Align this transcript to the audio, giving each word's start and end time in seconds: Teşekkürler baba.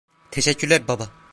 Teşekkürler 0.31 0.87
baba. 0.87 1.09